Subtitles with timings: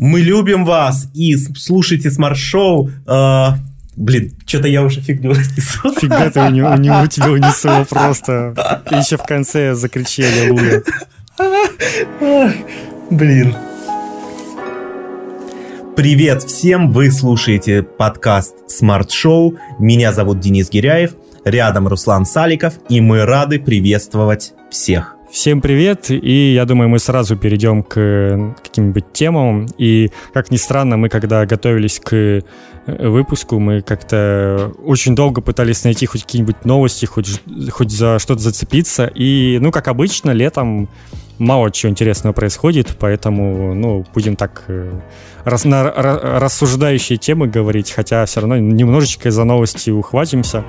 [0.00, 2.90] Мы любим вас и слушайте Smart Show.
[3.06, 3.48] Э,
[3.96, 5.92] блин, что-то я уже фигню разнесу.
[6.00, 8.54] Фига ты у него, у него тебя унесло просто.
[8.90, 10.82] И еще в конце закричи Аллилуйя.
[13.10, 13.54] Блин.
[15.96, 16.92] Привет всем!
[16.92, 19.58] Вы слушаете подкаст Smart Show.
[19.78, 21.10] Меня зовут Денис Гиряев.
[21.44, 22.72] Рядом Руслан Саликов.
[22.88, 25.19] И мы рады приветствовать всех.
[25.32, 29.68] Всем привет, и я думаю, мы сразу перейдем к каким-нибудь темам.
[29.78, 32.42] И, как ни странно, мы когда готовились к э,
[32.86, 39.06] выпуску, мы как-то очень долго пытались найти хоть какие-нибудь новости, хоть, хоть за что-то зацепиться.
[39.06, 40.88] И, ну, как обычно, летом
[41.38, 44.92] мало чего интересного происходит, поэтому, ну, будем так э,
[45.44, 50.64] рас, на рассуждающие темы говорить, хотя все равно немножечко за новости ухватимся.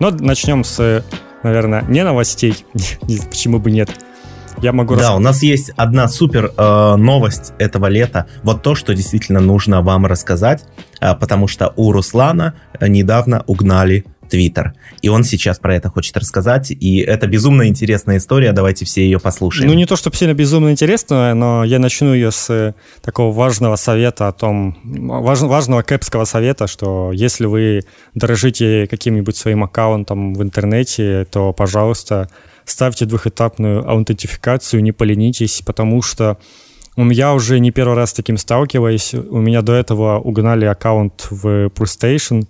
[0.00, 1.04] Но начнем с,
[1.42, 2.64] наверное, не новостей,
[3.30, 3.90] почему бы нет.
[4.62, 8.26] Я могу Да, у нас есть одна супер э, новость этого лета.
[8.42, 10.64] Вот то, что действительно нужно вам рассказать,
[11.00, 14.74] э, потому что у Руслана недавно угнали Твиттер.
[15.02, 16.70] И он сейчас про это хочет рассказать.
[16.70, 18.52] И это безумно интересная история.
[18.52, 19.68] Давайте все ее послушаем.
[19.68, 23.76] Ну, не то, чтобы сильно безумно интересная, но я начну ее с э, такого важного
[23.76, 27.82] совета о том, важ, важного кэпского совета, что если вы
[28.14, 32.28] дорожите каким-нибудь своим аккаунтом в интернете, то, пожалуйста,
[32.64, 36.38] ставьте двухэтапную аутентификацию, не поленитесь, потому что
[36.96, 39.14] я уже не первый раз с таким сталкиваюсь.
[39.14, 42.44] У меня до этого угнали аккаунт в PlayStation,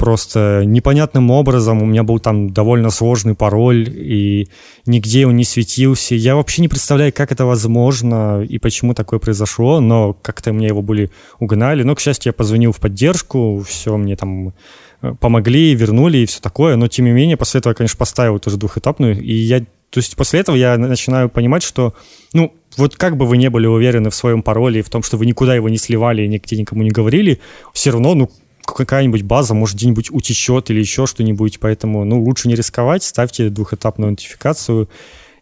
[0.00, 1.82] просто непонятным образом.
[1.82, 4.48] У меня был там довольно сложный пароль, и
[4.86, 6.14] нигде он не светился.
[6.14, 10.80] Я вообще не представляю, как это возможно и почему такое произошло, но как-то мне его
[10.80, 11.82] были угнали.
[11.82, 14.54] Но, к счастью, я позвонил в поддержку, все мне там
[15.02, 16.76] э, помогли, вернули и все такое.
[16.76, 20.14] Но, тем не менее, после этого я, конечно, поставил тоже двухэтапную, и я то есть
[20.16, 21.94] после этого я начинаю понимать, что,
[22.32, 25.16] ну, вот как бы вы не были уверены в своем пароле и в том, что
[25.16, 27.40] вы никуда его не сливали и нигде никому не говорили,
[27.74, 28.30] все равно, ну,
[28.74, 34.12] какая-нибудь база может где-нибудь утечет или еще что-нибудь, поэтому, ну, лучше не рисковать, ставьте двухэтапную
[34.12, 34.88] нотификацию.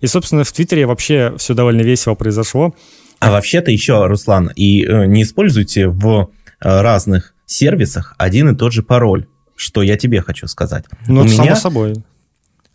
[0.01, 2.75] И, собственно, в Твиттере вообще все довольно весело произошло.
[3.19, 6.31] А вообще-то еще, Руслан, и э, не используйте в
[6.61, 10.85] э, разных сервисах один и тот же пароль, что я тебе хочу сказать.
[11.09, 11.57] Ну, У само меня...
[11.57, 11.95] собой.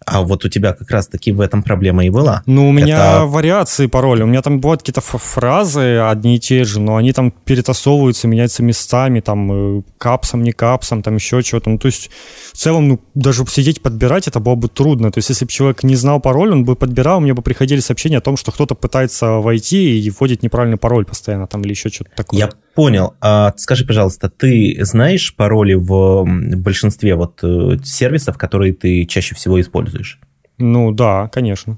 [0.06, 2.44] А вот у тебя как раз-таки в этом проблема и была.
[2.46, 3.26] Ну, у меня Это...
[3.26, 4.24] вариации пароля.
[4.26, 8.64] У меня там бывают какие-то фразы одни и те же, но они там перетасовываются, меняются
[8.64, 11.70] местами, там э, капсом, не капсом, там еще что-то.
[11.70, 12.10] Ну, то есть
[12.54, 15.12] в целом, ну, даже сидеть подбирать это было бы трудно.
[15.12, 18.18] То есть если бы человек не знал пароль, он бы подбирал, мне бы приходили сообщения
[18.18, 22.12] о том, что кто-то пытается войти и вводит неправильный пароль постоянно там или еще что-то
[22.16, 22.40] такое.
[22.40, 23.14] Я понял.
[23.22, 26.26] А скажи, пожалуйста, ты знаешь пароли в
[26.58, 30.20] большинстве вот э, сервисов, которые ты чаще всего используешь?
[30.58, 31.78] Ну да, конечно.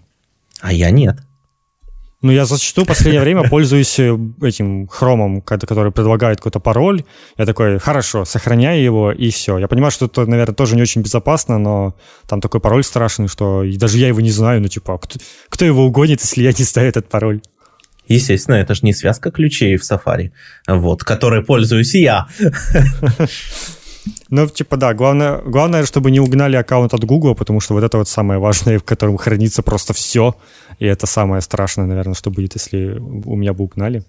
[0.61, 1.17] А я нет.
[2.21, 7.03] Ну, я зачастую в последнее время пользуюсь э, этим хромом, который предлагает какой-то пароль.
[7.37, 9.59] Я такой, хорошо, сохраняю его, и все.
[9.59, 11.95] Я понимаю, что это, наверное, тоже не очень безопасно, но
[12.27, 14.61] там такой пароль страшный, что даже я его не знаю.
[14.61, 15.19] Ну, типа, кто,
[15.49, 17.41] кто его угонит, если я не ставлю этот пароль?
[18.07, 20.31] Естественно, это же не связка ключей в Safari,
[20.67, 22.27] вот, которой пользуюсь я.
[24.29, 27.97] Ну, типа, да, главное, главное, чтобы не угнали аккаунт от Google, потому что вот это
[27.97, 30.35] вот самое важное, в котором хранится просто все.
[30.79, 34.03] И это самое страшное, наверное, что будет, если у меня бы угнали.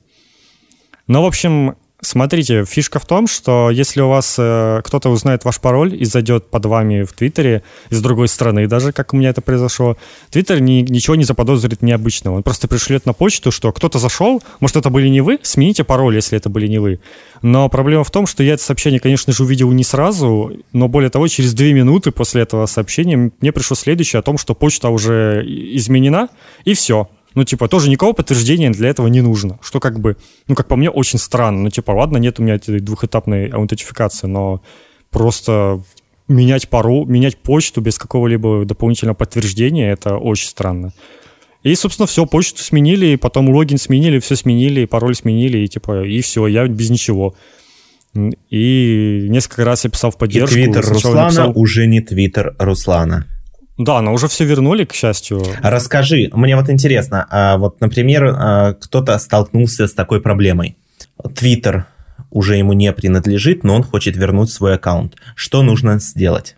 [1.06, 5.58] Но, в общем, Смотрите, фишка в том, что если у вас э, кто-то узнает ваш
[5.60, 9.40] пароль и зайдет под вами в Твиттере из другой страны, даже как у меня это
[9.40, 9.96] произошло,
[10.30, 12.36] Твиттер ни, ничего не заподозрит необычного.
[12.36, 16.14] Он просто пришлет на почту, что кто-то зашел, может, это были не вы, смените пароль,
[16.16, 17.00] если это были не вы.
[17.40, 21.08] Но проблема в том, что я это сообщение, конечно же, увидел не сразу, но более
[21.08, 25.42] того, через две минуты после этого сообщения мне пришло следующее о том, что почта уже
[25.46, 26.28] изменена,
[26.66, 27.08] и все.
[27.36, 29.58] Ну, типа, тоже никакого подтверждения для этого не нужно.
[29.60, 30.16] Что как бы,
[30.48, 31.64] ну, как по мне, очень странно.
[31.64, 34.62] Ну, типа, ладно, нет у меня этой двухэтапной аутентификации, но
[35.10, 35.82] просто
[36.28, 40.94] менять пару, менять почту без какого-либо дополнительного подтверждения, это очень странно.
[41.62, 46.22] И, собственно, все, почту сменили, потом логин сменили, все сменили, пароль сменили, и типа, и
[46.22, 47.34] все, я без ничего.
[48.48, 50.56] И несколько раз я писал в поддержку.
[50.56, 51.52] И твиттер Руслана написал...
[51.54, 53.26] уже не твиттер Руслана.
[53.78, 55.42] Да, но уже все вернули, к счастью.
[55.62, 60.78] Расскажи, мне вот интересно, а вот, например, а, кто-то столкнулся с такой проблемой.
[61.34, 61.86] Твиттер
[62.30, 65.16] уже ему не принадлежит, но он хочет вернуть свой аккаунт.
[65.34, 66.56] Что нужно сделать?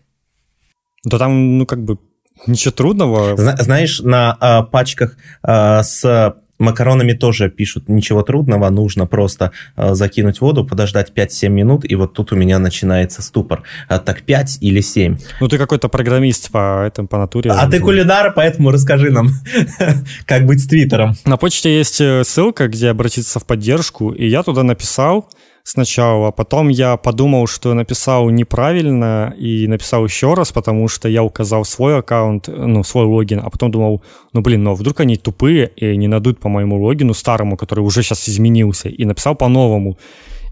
[1.05, 1.99] Да там, ну, как бы,
[2.47, 3.37] ничего трудного.
[3.37, 10.41] Знаешь, на а, пачках а, с макаронами тоже пишут, ничего трудного, нужно просто э, закинуть
[10.41, 13.63] воду, подождать 5-7 минут, и вот тут у меня начинается ступор.
[13.89, 15.19] А, так 5 или 7.
[15.41, 17.51] Ну, ты какой-то программист по, этому, по натуре.
[17.51, 19.31] А ты кулинар, поэтому расскажи нам,
[20.27, 21.15] как быть с Твиттером.
[21.25, 25.29] На почте есть э, ссылка, где обратиться в поддержку, и я туда написал,
[25.69, 26.31] сначала.
[26.31, 31.99] Потом я подумал, что написал неправильно и написал еще раз, потому что я указал свой
[31.99, 35.97] аккаунт, ну, свой логин, а потом думал, ну, блин, ну, а вдруг они тупые и
[35.97, 39.99] не найдут по моему логину старому, который уже сейчас изменился, и написал по-новому.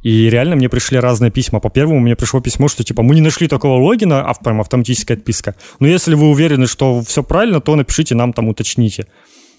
[0.03, 1.61] И реально мне пришли разные письма.
[1.61, 5.17] По первому мне пришло письмо, что типа мы не нашли такого логина, а прям автоматическая
[5.17, 5.55] отписка.
[5.81, 9.07] Но если вы уверены, что все правильно, то напишите нам там, уточните.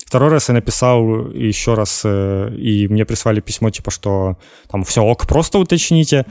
[0.07, 4.37] Второй раз я написал еще раз, э, и мне прислали письмо, типа, что
[4.71, 6.25] там все ок, просто уточните.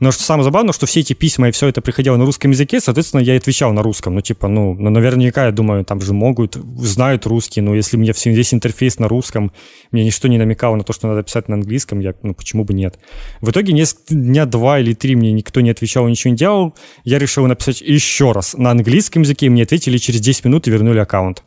[0.00, 2.78] Но что самое забавное, что все эти письма и все это приходило на русском языке,
[2.78, 4.14] соответственно, я отвечал на русском.
[4.14, 8.12] Ну, типа, ну, ну наверняка, я думаю, там же могут, знают русский, но если мне
[8.26, 9.50] весь интерфейс на русском,
[9.92, 12.74] мне ничто не намекало на то, что надо писать на английском, я, ну, почему бы
[12.74, 12.98] нет.
[13.40, 16.74] В итоге несколько, дня два или три мне никто не отвечал, ничего не делал.
[17.04, 20.70] Я решил написать еще раз на английском языке, и мне ответили через 10 минут и
[20.70, 21.42] вернули аккаунт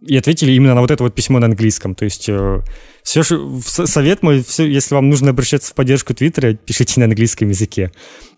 [0.00, 1.94] и ответили именно на вот это вот письмо на английском.
[1.94, 2.60] То есть э,
[3.02, 7.90] все, совет мой, все, если вам нужно обращаться в поддержку Твиттера, пишите на английском языке.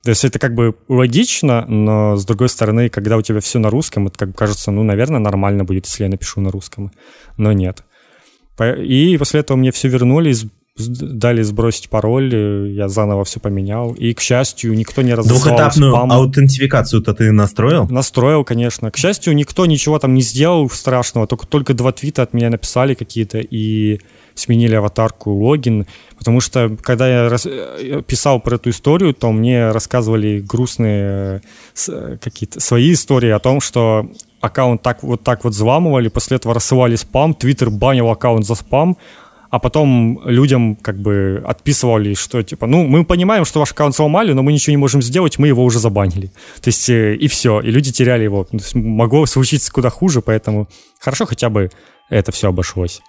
[0.02, 3.70] То есть это как бы логично, но с другой стороны, когда у тебя все на
[3.70, 6.92] русском, это как бы кажется, ну, наверное, нормально будет, если я напишу на русском.
[7.36, 7.84] Но нет.
[8.60, 10.34] И после этого мне все вернули,
[10.76, 13.92] дали сбросить пароль, э, я заново все поменял.
[13.92, 16.12] И, к счастью, никто не разослал Двухэтапную спам.
[16.12, 17.86] аутентификацию-то ты настроил?
[17.88, 18.90] Настроил, конечно.
[18.90, 22.94] К счастью, никто ничего там не сделал страшного, только, только два твита от меня написали
[22.94, 24.00] какие-то и
[24.34, 25.86] сменили аватарку, логин,
[26.16, 27.46] потому что когда я рас...
[27.46, 31.42] Э, писал про эту историю, то мне рассказывали грустные
[31.88, 34.08] э, какие-то свои истории о том, что
[34.40, 38.96] аккаунт так вот так вот взламывали, после этого рассылали спам, Твиттер банил аккаунт за спам,
[39.50, 44.32] а потом людям как бы отписывали, что типа, ну, мы понимаем, что ваш аккаунт сломали,
[44.32, 46.28] но мы ничего не можем сделать, мы его уже забанили.
[46.60, 48.44] То есть э, и все, и люди теряли его.
[48.44, 50.68] То есть, могло случиться куда хуже, поэтому
[51.00, 51.70] хорошо хотя бы
[52.08, 53.00] это все обошлось.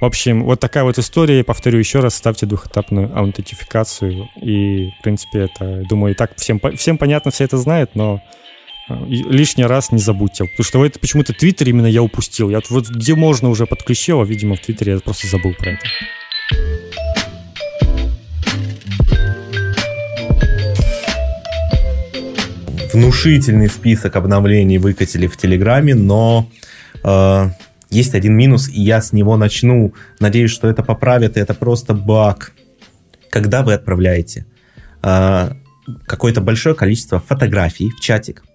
[0.00, 1.44] В общем, вот такая вот история.
[1.44, 4.28] Повторю еще раз, ставьте двухэтапную аутентификацию.
[4.40, 8.20] И, в принципе, это, думаю, и так всем, всем понятно, все это знают, но
[9.06, 10.44] лишний раз не забудьте.
[10.44, 12.50] Потому что это почему-то Твиттер именно я упустил.
[12.50, 15.84] Я вот где можно уже подключил, а, видимо, в Твиттере я просто забыл про это.
[22.92, 26.50] Внушительный список обновлений выкатили в Телеграме, но
[27.02, 27.50] э,
[27.88, 29.94] есть один минус, и я с него начну.
[30.20, 32.52] Надеюсь, что это поправят, и это просто баг.
[33.30, 34.44] Когда вы отправляете
[35.02, 35.52] э,
[36.04, 38.51] какое-то большое количество фотографий в чатик, Э,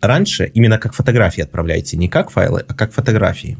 [0.00, 3.56] раньше именно как фотографии отправляете, не как файлы, а как фотографии.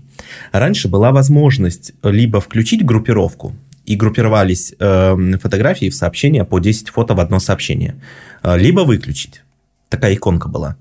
[0.52, 7.14] Раньше была возможность либо включить группировку, и группировались э, фотографии в сообщения по 10 фото
[7.14, 7.96] в одно сообщение,
[8.43, 9.43] э, либо выключить.
[9.88, 10.76] Такая иконка была.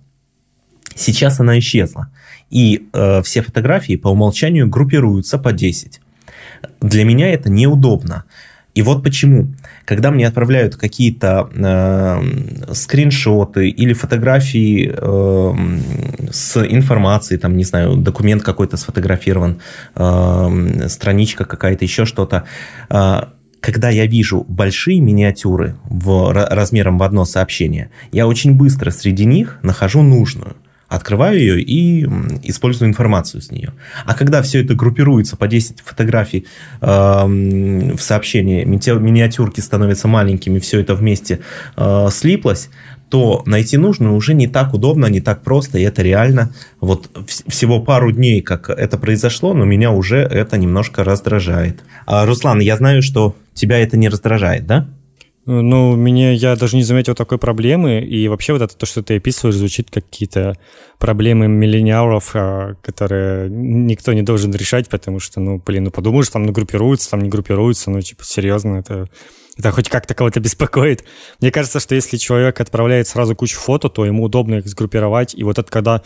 [0.95, 2.09] Сейчас она исчезла.
[2.49, 5.99] И э, все фотографии по умолчанию группируются по 10.
[6.81, 8.23] Для меня это неудобно.
[8.73, 9.47] И вот почему.
[9.85, 18.41] Когда мне отправляют какие-то э, скриншоты или фотографии э, с информацией, там, не знаю, документ
[18.41, 19.59] какой-то сфотографирован,
[19.95, 22.45] э, страничка какая-то, еще что-то,
[22.89, 23.21] э,
[23.59, 29.59] когда я вижу большие миниатюры в, размером в одно сообщение, я очень быстро среди них
[29.61, 30.55] нахожу нужную
[30.95, 32.03] открываю ее и
[32.43, 33.73] использую информацию с нее.
[34.05, 36.45] А когда все это группируется по 10 фотографий
[36.81, 41.39] э, в сообщении, миниатюрки становятся маленькими, все это вместе
[41.75, 42.69] э, слиплось,
[43.09, 47.79] то найти нужную уже не так удобно, не так просто, и это реально вот всего
[47.79, 51.83] пару дней, как это произошло, но меня уже это немножко раздражает.
[52.05, 54.87] А, Руслан, я знаю, что тебя это не раздражает, да?
[55.45, 59.17] Ну, меня я даже не заметил такой проблемы, и вообще вот это то, что ты
[59.17, 60.57] описываешь, звучит как какие-то
[60.99, 66.43] проблемы миллениалов, а, которые никто не должен решать, потому что, ну, блин, ну подумаешь, там
[66.43, 69.09] ну, группируются, там не группируются, ну, типа, серьезно, это,
[69.57, 71.03] это хоть как-то кого-то беспокоит.
[71.41, 75.43] Мне кажется, что если человек отправляет сразу кучу фото, то ему удобно их сгруппировать, и
[75.43, 76.03] вот это когда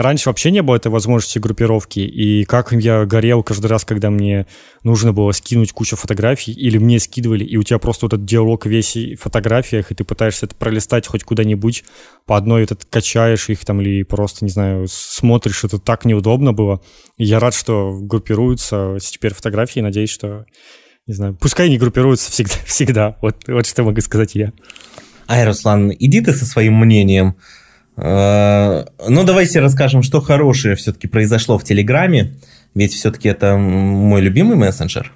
[0.00, 4.46] Раньше вообще не было этой возможности группировки, и как я горел каждый раз, когда мне
[4.82, 8.96] нужно было скинуть кучу фотографий, или мне скидывали, и у тебя просто этот диалог весь
[8.96, 11.84] в фотографиях, и ты пытаешься это пролистать хоть куда-нибудь,
[12.24, 16.80] по одной этот качаешь их там, или просто, не знаю, смотришь, это так неудобно было.
[17.18, 20.46] И я рад, что группируются теперь фотографии, надеюсь, что
[21.06, 23.16] не знаю, пускай не группируются всегда, всегда.
[23.20, 24.54] Вот, вот что могу сказать я.
[25.28, 27.36] Ай, Руслан, иди ты со своим мнением.
[27.96, 32.34] Э, ну, давайте расскажем, что хорошее все-таки произошло в Телеграме.
[32.74, 35.12] ведь все-таки это мой любимый мессенджер.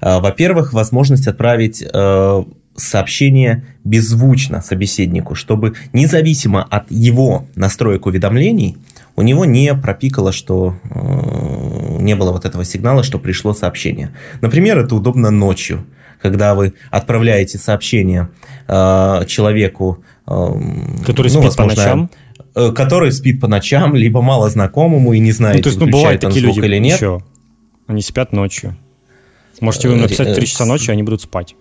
[0.00, 2.44] А, во-первых, возможность отправить э,
[2.76, 8.76] сообщение беззвучно собеседнику, чтобы независимо от его настроек уведомлений,
[9.16, 14.10] у него не пропикало, что э, не было вот этого сигнала, что пришло сообщение.
[14.40, 15.86] Например, это удобно ночью,
[16.20, 18.28] когда вы отправляете сообщение
[18.68, 22.10] э, человеку, который ну, спит возможно, по ночам
[22.74, 26.22] который спит по ночам, либо мало знакомому и не знает, ну, то есть, ну, бывают
[26.22, 26.96] такие люди или нет.
[26.96, 27.22] Еще.
[27.86, 28.76] Они спят ночью.
[29.60, 31.54] Можете вы написать в 3 часа ночи, они будут спать.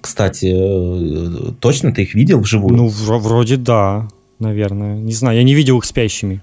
[0.00, 2.76] Кстати, э, точно ты их видел вживую?
[2.76, 4.96] Ну, вроде да, наверное.
[4.96, 6.40] Не знаю, я не видел их спящими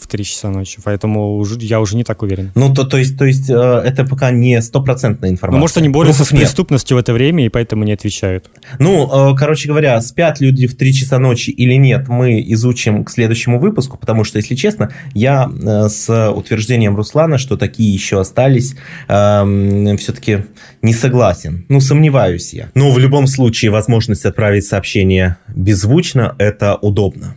[0.00, 2.52] в 3 часа ночи, поэтому я уже не так уверен.
[2.54, 5.58] Ну, то, то есть, то есть э, это пока не стопроцентная информация.
[5.58, 7.02] Ну, может, они борются с преступностью нет.
[7.02, 8.50] в это время, и поэтому не отвечают.
[8.78, 13.10] Ну, э, короче говоря, спят люди в 3 часа ночи или нет, мы изучим к
[13.10, 18.74] следующему выпуску, потому что, если честно, я э, с утверждением Руслана, что такие еще остались,
[19.08, 20.44] эм, все-таки
[20.82, 21.66] не согласен.
[21.68, 22.70] Ну, сомневаюсь я.
[22.74, 27.36] Но в любом случае возможность отправить сообщение беззвучно– это удобно.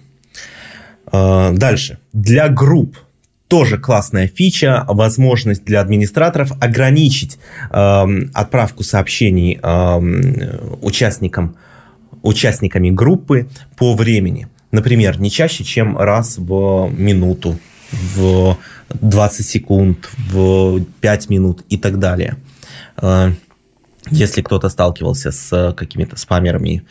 [1.14, 2.00] Э, дальше.
[2.12, 2.98] Для групп
[3.48, 7.38] тоже классная фича, возможность для администраторов ограничить
[7.70, 11.56] э, отправку сообщений э, участникам,
[12.24, 14.48] участниками группы по времени.
[14.72, 17.60] Например, не чаще, чем раз в минуту,
[17.92, 18.58] в
[18.90, 22.38] 20 секунд, в 5 минут и так далее.
[22.98, 23.34] Э,
[24.10, 26.84] если кто-то сталкивался с э, какими-то спамерами,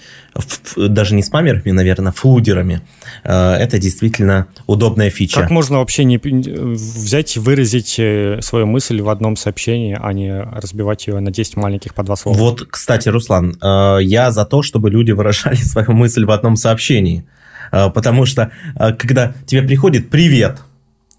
[0.76, 2.80] даже не спамерами, наверное, флудерами,
[3.24, 5.40] э, это действительно удобная фича.
[5.40, 10.40] Как можно вообще не взять и выразить э, свою мысль в одном сообщении, а не
[10.40, 12.36] разбивать ее на 10 маленьких по два слова?
[12.36, 13.58] Вот, кстати, Руслан,
[14.00, 17.24] я за то, чтобы люди выражали свою мысль в одном сообщении.
[17.70, 20.60] Потому что, когда тебе приходит «Привет»,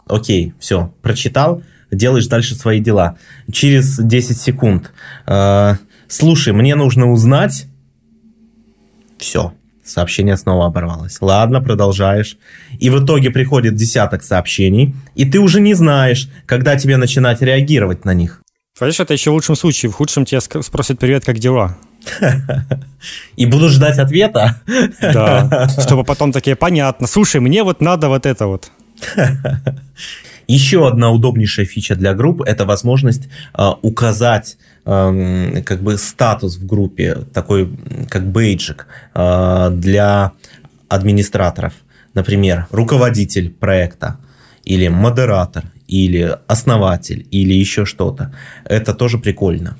[0.08, 1.64] окей, все, прочитал,
[1.96, 3.18] делаешь дальше свои дела.
[3.52, 4.92] Через 10 секунд.
[5.26, 5.76] Э,
[6.14, 7.66] Слушай, мне нужно узнать.
[9.18, 9.54] Все.
[9.84, 11.18] Сообщение снова оборвалось.
[11.22, 12.38] Ладно, продолжаешь.
[12.80, 18.06] И в итоге приходит десяток сообщений, и ты уже не знаешь, когда тебе начинать реагировать
[18.06, 18.44] на них.
[18.78, 19.92] Понимаешь, это еще в лучшем случае.
[19.92, 21.78] В худшем тебя спросят «Привет, как дела?»
[23.36, 24.62] И буду ждать ответа?
[25.02, 28.72] Да, чтобы потом такие, понятно, слушай, мне вот надо вот это вот.
[30.48, 36.66] Еще одна удобнейшая фича для групп– это возможность э, указать э, как бы статус в
[36.66, 37.70] группе, такой
[38.10, 40.34] как бейджик э, для
[40.90, 41.74] администраторов.
[42.14, 44.18] Например, руководитель проекта
[44.66, 48.34] или модератор, или основатель, или еще что-то.
[48.66, 49.78] Это тоже прикольно.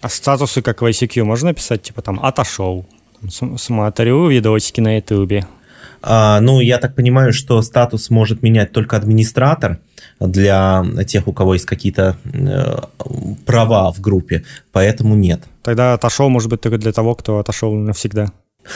[0.00, 2.86] А статусы, как в ICQ, можно написать, типа там «отошел»,
[3.28, 5.46] «смотрю видосики на ютубе».
[6.06, 9.80] А, ну, я так понимаю, что статус может менять только администратор–
[10.20, 12.76] для тех, у кого есть какие-то э,
[13.46, 15.44] права в группе, поэтому нет.
[15.62, 18.32] Тогда отошел, может быть, только для того, кто отошел навсегда.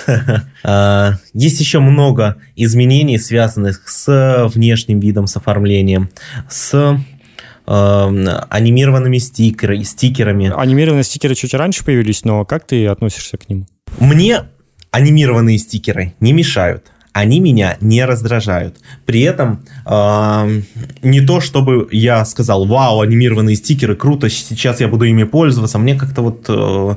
[0.65, 6.11] А, есть еще много изменений, связанных с внешним видом, с оформлением,
[6.51, 6.75] с
[7.67, 10.53] эм, анимированными стикеры, стикерами.
[10.55, 13.67] Анимированные стикеры чуть раньше появились, но как ты относишься к ним?
[13.99, 14.43] Мне
[14.91, 16.85] анимированные стикеры не мешают
[17.19, 18.77] они меня не раздражают.
[19.07, 20.63] При этом э,
[21.03, 25.79] не то, чтобы я сказал, вау, анимированные стикеры, круто, сейчас я буду ими пользоваться.
[25.79, 26.97] Мне как-то вот э,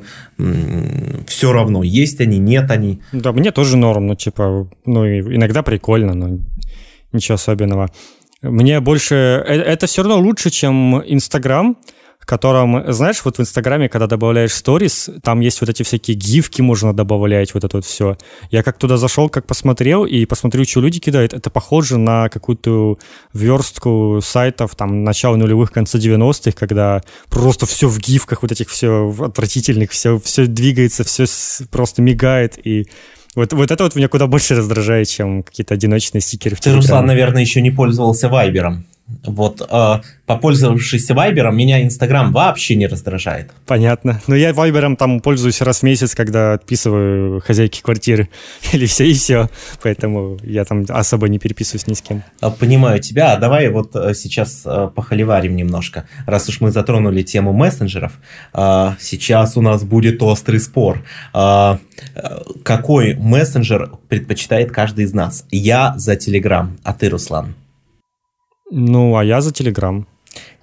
[1.28, 3.02] все равно, есть они, нет они.
[3.12, 6.38] Да, мне тоже норм, ну типа, ну иногда прикольно, но
[7.12, 7.90] ничего особенного.
[8.42, 9.16] Мне больше...
[9.16, 14.54] Э, это все равно лучше, чем Инстаграм, в котором, знаешь, вот в Инстаграме, когда добавляешь
[14.54, 18.18] сторис, там есть вот эти всякие гифки можно добавлять, вот это вот все.
[18.50, 22.98] Я как туда зашел, как посмотрел, и посмотрю, что люди кидают, это похоже на какую-то
[23.34, 29.14] верстку сайтов, там, начала нулевых, конца 90-х, когда просто все в гифках, вот этих все
[29.20, 31.26] отвратительных, все, все двигается, все
[31.70, 32.88] просто мигает, и
[33.36, 37.42] вот, вот это вот меня куда больше раздражает, чем какие-то одиночные стикеры Ты, Руслан, наверное,
[37.42, 38.86] еще не пользовался Вайбером.
[39.24, 43.52] Вот, э, попользовавшись Вайбером, меня Инстаграм вообще не раздражает.
[43.68, 44.20] Понятно.
[44.28, 48.30] Но я Вайбером там пользуюсь раз в месяц, когда отписываю хозяйки квартиры.
[48.74, 49.50] Или все и все.
[49.84, 52.24] Поэтому я там особо не переписываюсь ни с кем.
[52.40, 53.34] А, понимаю тебя.
[53.34, 56.06] А давай вот э, сейчас э, похоливарим немножко.
[56.26, 58.14] Раз уж мы затронули тему мессенджеров,
[58.54, 61.04] э, сейчас у нас будет острый спор.
[62.64, 65.46] Какой мессенджер предпочитает каждый из нас?
[65.52, 67.56] Я за Телеграм, а ты, Руслан?
[68.72, 70.08] Ну, а я за Телеграм.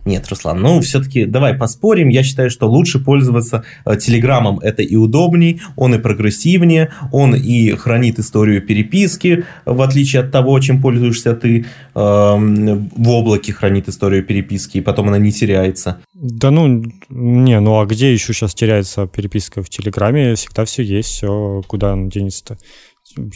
[0.09, 2.09] Нет, Руслан, ну все-таки давай поспорим.
[2.09, 4.59] Я считаю, что лучше пользоваться э, Телеграмом.
[4.61, 10.59] Это и удобней, он и прогрессивнее, он и хранит историю переписки, в отличие от того,
[10.61, 11.67] чем пользуешься ты.
[11.95, 15.99] Эм, в облаке хранит историю переписки, и потом она не теряется.
[16.15, 19.63] Да ну, не, ну а где еще сейчас теряется переписка?
[19.63, 22.57] В Телеграме всегда все есть, все куда она денется-то.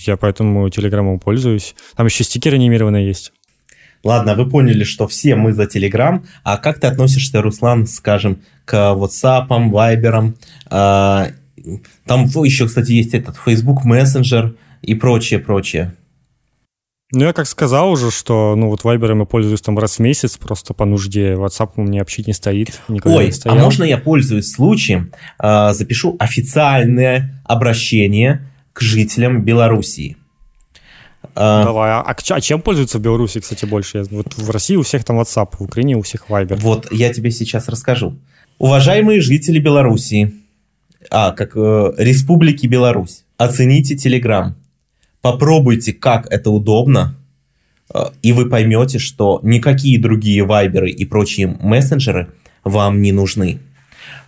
[0.07, 1.75] Я поэтому Телеграмом пользуюсь.
[1.97, 3.33] Там еще стикеры анимированные есть.
[4.05, 8.75] Ладно, вы поняли, что все мы за Telegram, а как ты относишься, Руслан, скажем, к
[8.75, 10.35] WhatsApp, Viber?
[10.67, 11.29] А,
[12.07, 15.95] там еще, кстати, есть этот Facebook Messenger и прочее, прочее.
[17.15, 20.39] Ну, я как сказал уже, что, ну, вот Viber я пользуюсь там раз в месяц,
[20.39, 21.35] просто по нужде.
[21.35, 22.81] WhatsApp у меня вообще не стоит.
[22.89, 30.17] Ой, не а можно я пользуюсь случаем, э, запишу официальное обращение к жителям Белоруссии?
[31.35, 34.05] А, Давай, а, а, а чем пользуются в Беларуси, кстати, больше?
[34.11, 36.57] Вот в России у всех там WhatsApp, в Украине у всех Viber.
[36.57, 38.19] Вот, я тебе сейчас расскажу.
[38.59, 40.35] Уважаемые жители Белоруссии,
[41.11, 44.52] а, как э, Республики Беларусь, оцените Telegram.
[45.21, 47.17] Попробуйте, как это удобно,
[47.93, 52.29] э, и вы поймете, что никакие другие вайберы и прочие мессенджеры
[52.62, 53.59] вам не нужны.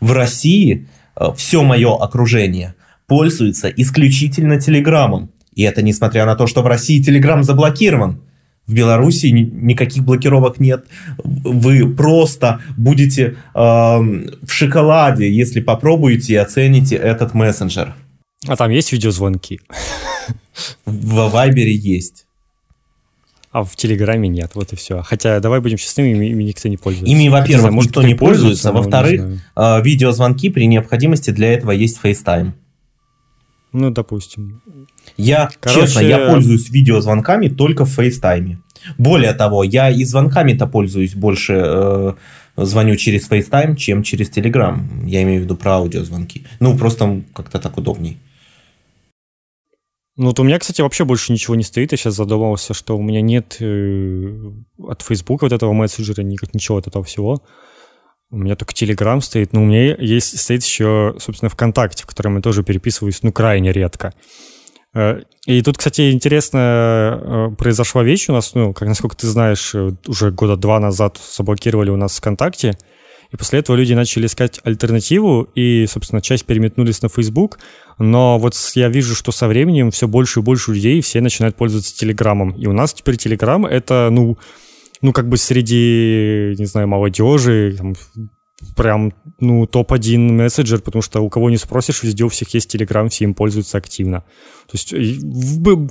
[0.00, 2.74] В России э, все мое окружение
[3.06, 5.30] пользуется исключительно Телеграмом.
[5.54, 8.20] И это несмотря на то, что в России Telegram заблокирован.
[8.66, 10.87] В Беларуси никаких блокировок нет.
[11.18, 17.94] Вы просто будете э, в шоколаде, если попробуете и оцените этот мессенджер.
[18.46, 19.61] А там есть видеозвонки?
[20.87, 22.26] В Вайбере есть.
[23.54, 25.02] А в Телеграме нет, вот и все.
[25.02, 27.12] Хотя, давай будем честными, ими, ими никто не пользуется.
[27.12, 32.52] Ими, во-первых, никто не пользуется, во-вторых, э, видеозвонки при необходимости для этого есть FaceTime.
[33.73, 34.61] Ну, допустим.
[35.16, 35.80] Я, Короче...
[35.80, 38.56] честно, я пользуюсь видеозвонками только в FaceTime.
[38.99, 42.12] Более того, я и звонками-то пользуюсь больше, э,
[42.56, 44.78] звоню через FaceTime, чем через Telegram.
[45.06, 46.44] Я имею в виду про аудиозвонки.
[46.61, 48.18] Ну, просто как-то так удобней.
[50.16, 51.92] Ну, вот у меня, кстати, вообще больше ничего не стоит.
[51.92, 56.87] Я сейчас задумался, что у меня нет э, от Facebook вот этого мессенджера, ничего от
[56.87, 57.42] этого всего.
[58.30, 62.37] У меня только Telegram стоит, но у меня есть, стоит еще, собственно, ВКонтакте, в котором
[62.37, 64.12] я тоже переписываюсь, ну, крайне редко.
[64.94, 69.74] Э, и тут, кстати, интересно, э, произошла вещь у нас, ну, как насколько ты знаешь,
[69.74, 72.78] э, уже года два назад заблокировали у нас ВКонтакте,
[73.30, 77.58] и после этого люди начали искать альтернативу, и, собственно, часть переметнулись на Facebook,
[77.99, 81.97] но вот я вижу, что со временем все больше и больше людей, все начинают пользоваться
[81.97, 82.52] Телеграмом.
[82.52, 84.38] И у нас теперь Телеграм— это, ну,
[85.02, 87.95] ну, как бы среди, не знаю, молодежи, там,
[88.76, 93.08] прям, ну, топ-1 мессенджер, потому что у кого не спросишь, везде у всех есть Телеграм,
[93.08, 94.24] все им пользуются активно.
[94.70, 94.94] То есть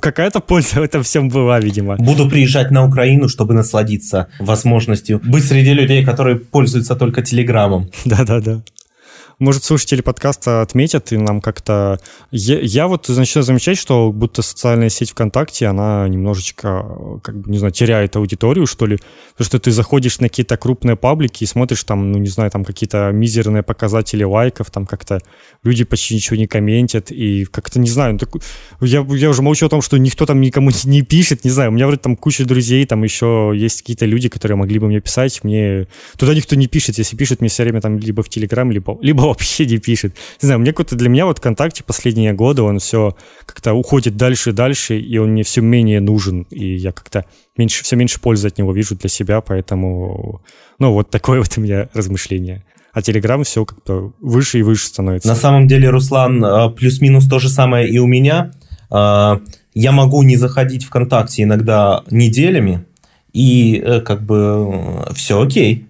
[0.00, 1.96] какая-то польза в этом всем была, видимо.
[1.96, 7.90] Буду приезжать на Украину, чтобы насладиться возможностью быть среди людей, которые пользуются только Телеграмом.
[8.04, 8.62] Да-да-да
[9.38, 11.98] может, слушатели подкаста отметят и нам как-то...
[12.30, 17.58] Я, я вот начинаю замечать, что будто социальная сеть ВКонтакте, она немножечко, как бы, не
[17.58, 18.98] знаю, теряет аудиторию, что ли.
[19.32, 22.64] Потому что ты заходишь на какие-то крупные паблики и смотришь там, ну, не знаю, там
[22.64, 25.20] какие-то мизерные показатели лайков, там как-то
[25.64, 28.30] люди почти ничего не комментят, и как-то, не знаю, ну, так,
[28.80, 31.74] я, я уже молчу о том, что никто там никому не пишет, не знаю, у
[31.74, 35.42] меня вроде там куча друзей, там еще есть какие-то люди, которые могли бы мне писать,
[35.42, 35.88] мне...
[36.16, 39.33] Туда никто не пишет, если пишет мне все время там либо в Телеграм, либо, либо
[39.34, 40.16] вообще не пишет.
[40.42, 43.16] Не знаю, мне какой-то для меня вот ВКонтакте последние годы, он все
[43.46, 47.24] как-то уходит дальше и дальше, и он мне все менее нужен, и я как-то
[47.56, 50.42] меньше, все меньше пользы от него вижу для себя, поэтому,
[50.78, 52.64] ну, вот такое вот у меня размышление.
[52.92, 55.28] А Телеграм все как-то выше и выше становится.
[55.28, 58.52] На самом деле, Руслан, а, плюс-минус то же самое и у меня.
[58.88, 59.40] А,
[59.74, 62.84] я могу не заходить ВКонтакте иногда неделями,
[63.32, 65.88] и э, как бы все окей.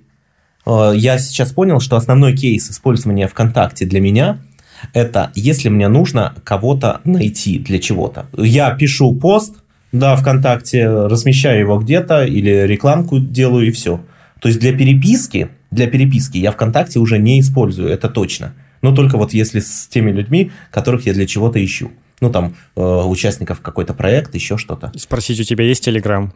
[0.67, 4.39] Э, я сейчас понял, что основной кейс использования ВКонтакте для меня
[4.93, 8.27] это если мне нужно кого-то найти для чего-то.
[8.37, 9.57] Я пишу пост,
[9.93, 14.01] да, ВКонтакте, размещаю его где-то или рекламку делаю и все.
[14.41, 18.55] То есть для переписки, для переписки я ВКонтакте уже не использую, это точно.
[18.83, 21.91] Но только вот если с теми людьми, которых я для чего-то ищу.
[22.21, 24.93] Ну, там, э, участников какой-то проект, еще что-то.
[24.97, 26.33] Спросить, у тебя есть Телеграм?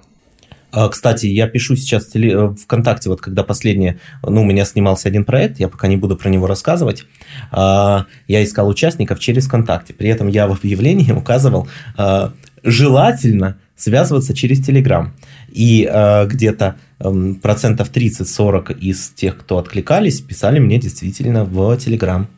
[0.70, 5.08] А, кстати, я пишу сейчас в э, ВКонтакте, вот когда последнее, ну, у меня снимался
[5.08, 7.04] один проект, я пока не буду про него рассказывать,
[7.50, 14.34] а, я искал участников через ВКонтакте, при этом я в объявлении указывал, а, желательно связываться
[14.34, 15.14] через Телеграм.
[15.50, 15.88] И
[16.26, 22.28] где-то эм, процентов 30-40 из тех, кто откликались, писали мне действительно в Телеграм.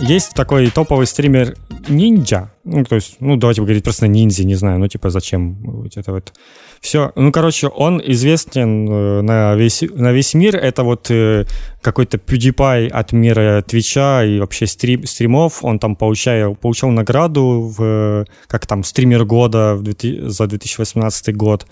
[0.00, 1.56] Есть такой топовый стример
[1.88, 2.48] Ninja.
[2.64, 6.32] Ну, то есть, ну, давайте говорить просто ниндзя, не знаю, ну, типа, зачем это вот
[6.80, 7.12] все.
[7.14, 10.56] Ну, короче, он известен э, на весь, на весь мир.
[10.56, 11.46] Это вот э,
[11.80, 15.64] какой-то PewDiePie от мира Twitch а и вообще стрим, стримов.
[15.64, 21.66] Он там получал, получал награду в, как там, стример года в 2000, за 2018 год.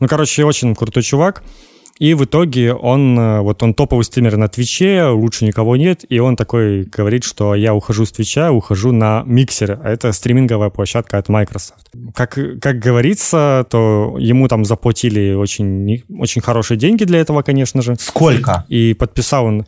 [0.00, 1.42] Ну, короче, очень крутой чувак.
[1.98, 6.04] И в итоге он, э, вот он топовый стример на Twitch е, лучше никого нет,
[6.08, 10.12] и он такой говорит, что я ухожу с Twitch а, ухожу на Миксер, а это
[10.12, 11.90] стриминговая площадка от Microsoft.
[12.14, 17.96] Как, как говорится, то ему там заплатили очень, очень хорошие деньги для этого, конечно же.
[17.98, 18.64] Сколько?
[18.68, 19.66] И подписал он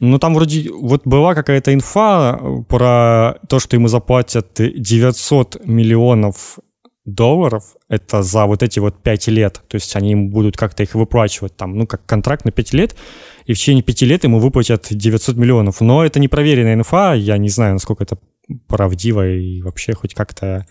[0.00, 6.58] ну, там вроде вот была какая-то инфа про то, что ему заплатят 900 миллионов
[7.14, 9.62] долларов это за вот эти вот 5 лет.
[9.68, 12.96] То есть они будут как-то их выплачивать там, ну, как контракт на 5 лет,
[13.46, 15.80] и в течение 5 лет ему выплатят 900 миллионов.
[15.80, 18.18] Но это непроверенная инфа, я не знаю, насколько это
[18.66, 20.66] правдиво и вообще хоть как-то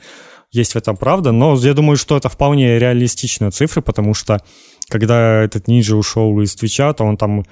[0.52, 4.40] есть в этом правда, но я думаю, что это вполне реалистичные цифры, потому что
[4.90, 7.46] когда этот ниндзя ушел из Твича, то он там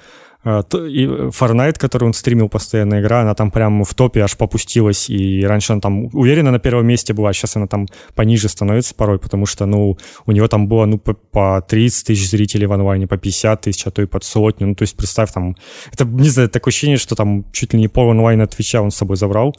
[0.44, 5.44] и Fortnite, который он стримил постоянно, игра, она там прям в топе аж попустилась, и
[5.44, 9.18] раньше она там уверенно на первом месте была, а сейчас она там пониже становится порой,
[9.18, 13.08] потому что, ну, у него там было, ну, по, по 30 тысяч зрителей в онлайне,
[13.08, 15.56] по 50 тысяч, а то и под сотню, ну, то есть представь, там,
[15.92, 18.96] это, не знаю, такое ощущение, что там чуть ли не пол онлайна Твича он с
[18.96, 19.56] собой забрал,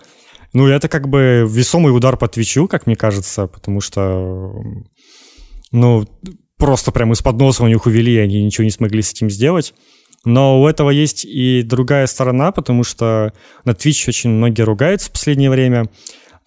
[0.54, 4.54] ну, это как бы весомый удар по Твичу, как мне кажется, потому что,
[5.72, 6.08] ну,
[6.58, 9.74] просто прям из-под носа у них увели, они ничего не смогли с этим сделать.
[10.26, 15.14] Но у этого есть и другая сторона, потому что на Twitch очень многие ругаются в
[15.14, 15.90] последнее время.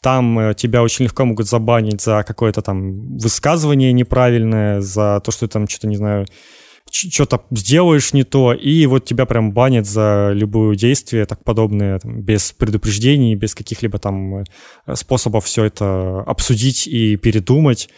[0.03, 5.47] Там э, тебя очень легко могут забанить за какое-то там высказывание неправильное, за то, что
[5.47, 6.27] ты там что-то, не знаю,
[6.91, 12.21] что-то сделаешь не то, и вот тебя прям банят за любое действие так подобное, там,
[12.21, 14.45] без предупреждений, без каких-либо там э,
[14.95, 17.89] способов все это обсудить и передумать.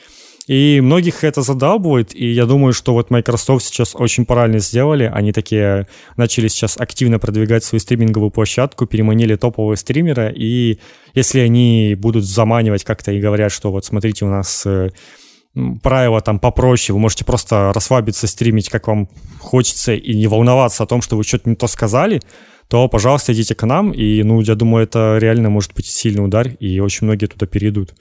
[0.47, 5.11] И многих это задалбывает, и я думаю, что вот Microsoft сейчас очень правильно сделали.
[5.13, 10.79] Они такие начали сейчас активно продвигать свою стриминговую площадку, переманили топового стримера, и
[11.15, 14.91] если они будут заманивать как-то и говорят, что вот смотрите, у нас э,
[15.83, 20.87] правила там попроще, вы можете просто расслабиться, стримить, как вам хочется, и не волноваться о
[20.87, 22.21] том, что вы что-то не то сказали,
[22.69, 26.49] то, пожалуйста, идите к нам, и, ну, я думаю, это реально может быть сильный удар,
[26.49, 27.95] и очень многие туда перейдут.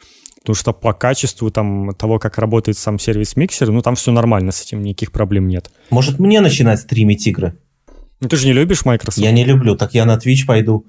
[0.43, 4.51] Потому что по качеству там, того, как работает сам сервис миксер, ну там все нормально
[4.51, 5.71] с этим, никаких проблем нет.
[5.89, 7.57] Может мне начинать стримить игры?
[8.19, 9.17] Ну ты же не любишь Microsoft?
[9.17, 10.85] Я не люблю, так я на Twitch пойду.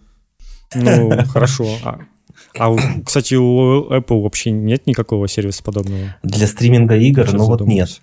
[0.74, 1.68] Ну, хорошо.
[1.84, 2.00] А,
[2.58, 6.16] а, кстати, у Apple вообще нет никакого сервиса подобного?
[6.24, 8.00] Для стриминга игр, ну вот нет.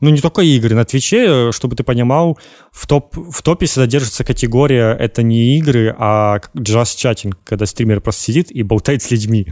[0.00, 0.74] Ну, не только игры.
[0.74, 2.38] На Твиче, чтобы ты понимал,
[2.72, 8.22] в, топ, в топе всегда держится категория «это не игры, а just-чатинг», когда стример просто
[8.22, 9.46] сидит и болтает с людьми.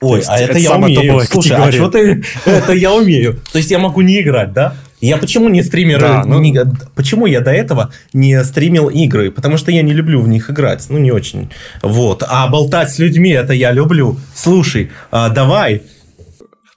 [0.00, 1.20] Ой, а это, это я умею.
[1.20, 2.22] Слушай, а что ты...
[2.44, 3.40] Это я умею.
[3.52, 4.74] То есть я могу не играть, да?
[5.00, 6.00] Я почему не стример?
[6.00, 6.40] Да, ну...
[6.40, 6.58] не,
[6.94, 9.30] почему я до этого не стримил игры?
[9.30, 10.86] Потому что я не люблю в них играть.
[10.88, 11.50] Ну, не очень.
[11.82, 12.22] Вот.
[12.26, 14.18] А болтать с людьми, это я люблю.
[14.34, 15.82] Слушай, а, давай,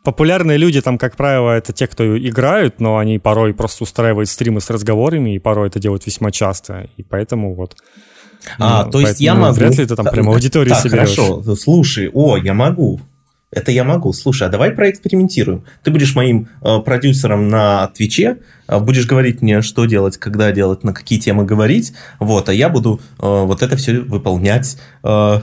[0.08, 4.62] популярные люди там, как правило, это те, кто играют, но они порой просто устраивают стримы
[4.62, 6.88] с разговорами, и порой это делают весьма часто.
[6.96, 7.76] И поэтому вот.
[8.60, 9.56] А, ну, то есть я могу...
[9.56, 11.16] Вряд ли ты там прямо аудиторию так, соберешь.
[11.16, 13.02] хорошо, слушай, о, я могу.
[13.52, 14.12] Это я могу.
[14.12, 15.64] Слушай, а давай проэкспериментируем.
[15.84, 20.52] Ты будешь моим э, продюсером на Twitch е, э, будешь говорить мне, что делать, когда
[20.52, 24.78] делать, на какие темы говорить, вот, а я буду э, вот это все выполнять.
[25.04, 25.40] Э,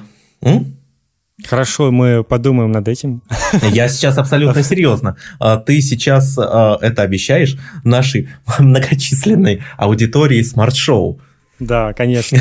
[1.46, 3.22] Хорошо, мы подумаем над этим.
[3.62, 5.16] Я сейчас абсолютно серьезно.
[5.40, 8.28] А ты сейчас э, это обещаешь нашей
[8.58, 11.20] многочисленной аудитории Smart Show.
[11.60, 12.38] Да, конечно.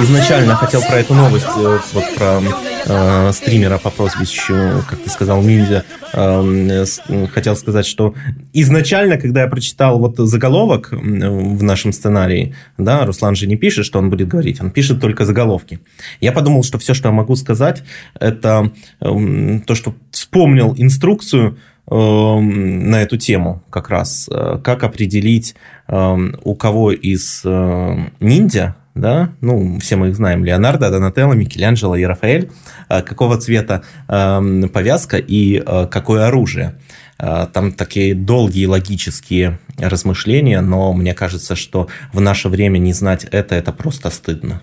[0.00, 2.42] Изначально хотел про эту новость, э, вот про
[2.86, 6.84] э, стримера по прозвищу, как ты сказал, ниндзя, э,
[7.32, 8.14] хотел сказать, что
[8.52, 13.98] изначально, когда я прочитал вот заголовок в нашем сценарии, да, Руслан же не пишет, что
[13.98, 15.80] он будет говорить, он пишет только заголовки.
[16.20, 17.82] Я подумал, что все, что я могу сказать,
[18.18, 21.58] это э, то, что вспомнил инструкцию, Эм,
[21.90, 24.28] на эту тему как раз.
[24.30, 25.54] Э, как определить,
[25.88, 31.96] эм, у кого из э, ниндзя, да, ну, все мы их знаем, Леонардо, Донателло, Микеланджело
[31.96, 32.50] и Рафаэль,
[32.88, 36.78] э, какого цвета эм, повязка и какое оружие.
[37.16, 43.54] Там такие долгие логические размышления, но мне кажется, что в наше время не знать это,
[43.54, 44.62] это просто стыдно.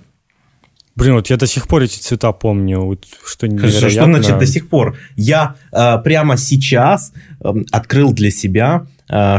[0.95, 3.89] Блин, вот я до сих пор эти цвета помню, вот, что невероятно.
[3.89, 4.97] Что значит до сих пор?
[5.15, 8.85] Я э, прямо сейчас э, открыл для себя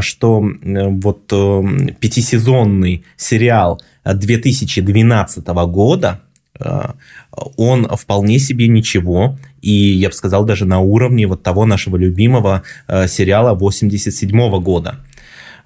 [0.01, 1.27] что вот
[1.99, 6.19] пятисезонный сериал 2012 года,
[7.57, 12.61] он вполне себе ничего, и я бы сказал даже на уровне вот того нашего любимого
[12.87, 14.99] сериала 87 года.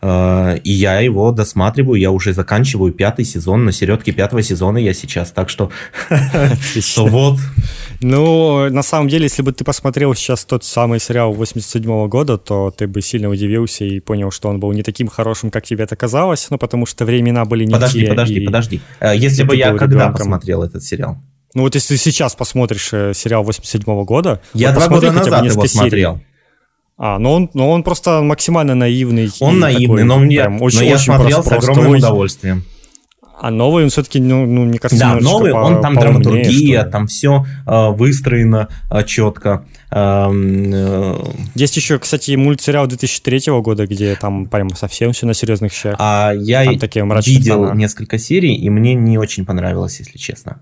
[0.02, 4.94] Э, и я его досматриваю, я уже заканчиваю пятый сезон, на середке пятого сезона я
[4.94, 5.72] сейчас, так что,
[6.98, 7.40] вот.
[8.02, 12.72] Ну, на самом деле, если бы ты посмотрел сейчас тот самый сериал 87 года, то
[12.72, 15.96] ты бы сильно удивился и понял, что он был не таким хорошим, как тебе это
[15.96, 18.08] казалось, ну, потому что времена были не подожди, те.
[18.10, 19.26] Подожди, подожди, подожди.
[19.26, 21.18] Если бы я когда посмотрел этот сериал?
[21.54, 24.42] Ну, вот если ты сейчас посмотришь э, сериал 87 года...
[24.54, 26.22] Я два года назад его смотрел.
[26.98, 29.30] А, но он, но он просто максимально наивный.
[29.40, 32.64] Он наивный, такой, но, мне, очень, но я очень смотрел с огромным удовольствием.
[33.40, 37.06] А новый он все-таки, ну, ну мне кажется, Да, новый, по, он там драматургия, там
[37.06, 39.64] все э, выстроено э, четко.
[39.92, 41.16] Э, э,
[41.54, 45.96] Есть еще, кстати, мультсериал 2003 года, где там прям совсем все на серьезных щах.
[46.00, 47.78] А я видел тона.
[47.78, 50.60] несколько серий, и мне не очень понравилось, если честно.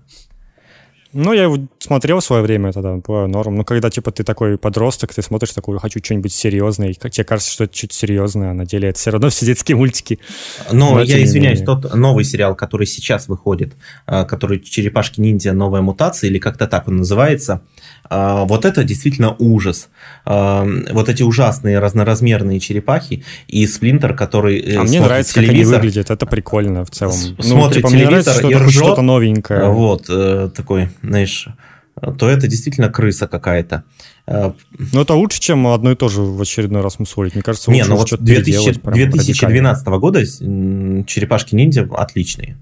[1.16, 3.56] Ну, я его смотрел в свое время тогда, было норм.
[3.56, 7.50] Но когда, типа, ты такой подросток, ты смотришь такой, хочу что-нибудь серьезное, и тебе кажется,
[7.50, 10.18] что это чуть серьезное, а на деле это все равно все детские мультики.
[10.70, 13.74] Но, Но я извиняюсь, тот новый сериал, который сейчас выходит,
[14.04, 15.54] а, который «Черепашки-ниндзя.
[15.54, 17.62] Новая мутация», или как-то так он называется,
[18.08, 19.88] а, вот это действительно ужас.
[20.24, 25.80] А, вот эти ужасные разноразмерные черепахи и сплинтер, который э, А мне нравится, телевизор, как
[25.80, 27.16] они выглядят, это прикольно в целом.
[27.38, 28.84] Ну, смотрит ну, типа, телевизор что и ржет.
[28.84, 29.70] Что-то новенькое.
[29.70, 31.48] Вот, э, такой, знаешь,
[32.18, 33.84] то это действительно крыса какая-то.
[34.26, 37.34] Ну, это лучше, чем одно и то же в очередной раз мусолить.
[37.34, 42.56] Мне кажется, лучше Не, ну вот 2000, 2012 года черепашки-ниндзя отличные.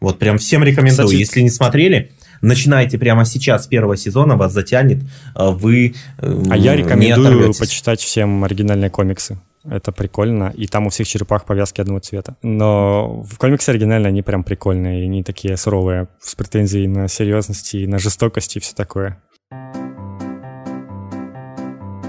[0.00, 1.06] Вот прям всем рекомендую.
[1.06, 5.04] Кстати, Если не смотрели, начинайте прямо сейчас с первого сезона, вас затянет,
[5.36, 9.38] э, вы э, А я рекомендую почитать всем оригинальные комиксы.
[9.64, 10.52] Это прикольно.
[10.56, 12.36] И там у всех черепах повязки одного цвета.
[12.42, 15.02] Но в комиксы оригинальные они прям прикольные.
[15.02, 19.22] И они такие суровые, с претензией на серьезность и на жестокость и все такое.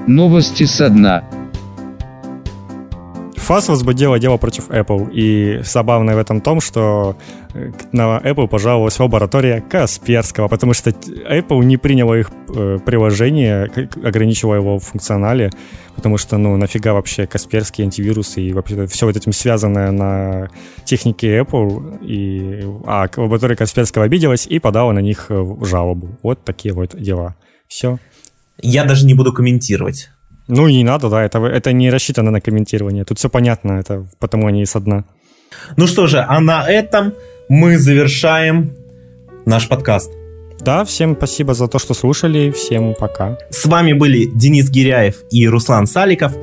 [0.08, 1.24] Новости со дна.
[3.36, 5.12] ФАС возбудила дело против Apple.
[5.12, 7.18] И забавное в этом том, что
[7.92, 13.70] на Apple пожаловалась лаборатория Касперского, потому что Apple не приняла их э, приложение,
[14.04, 15.52] ограничивая его в функционале,
[15.96, 20.50] потому что, ну, нафига вообще Касперский антивирус и вообще все вот этим связанное на
[20.86, 22.04] технике Apple.
[22.04, 26.18] И, а лаборатория Касперского обиделась и подала на них э, жалобу.
[26.24, 27.36] Вот такие вот дела.
[27.68, 28.00] Все.
[28.62, 30.10] Я даже не буду комментировать.
[30.48, 33.06] Ну, не надо, да, это, это не рассчитано на комментирование.
[33.06, 35.06] Тут все понятно, это потому они и со дна.
[35.78, 37.14] Ну что же, а на этом
[37.50, 38.76] мы завершаем
[39.46, 40.12] наш подкаст.
[40.60, 42.52] Да, всем спасибо за то, что слушали.
[42.52, 43.38] Всем пока.
[43.50, 46.34] С вами были Денис Гиряев и Руслан Саликов.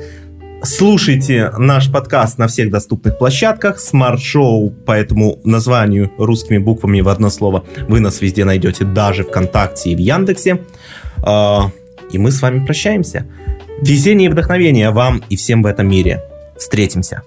[0.62, 3.80] Слушайте наш подкаст на всех доступных площадках.
[3.80, 9.90] Смарт-шоу по этому названию русскими буквами в одно слово вы нас везде найдете, даже ВКонтакте
[9.90, 10.60] и в Яндексе.
[11.22, 11.70] А,
[12.12, 13.26] и мы с вами прощаемся.
[13.80, 16.22] Везение и вдохновение вам и всем в этом мире.
[16.58, 17.22] Встретимся.